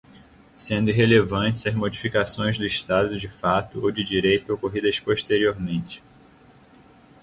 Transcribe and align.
sendo 0.57 0.89
irrelevantes 0.89 1.67
as 1.67 1.75
modificações 1.75 2.57
do 2.57 2.65
estado 2.65 3.19
de 3.19 3.29
fato 3.29 3.81
ou 3.83 3.91
de 3.91 4.03
direito 4.03 4.51
ocorridas 4.51 4.99
posteriormente 4.99 6.01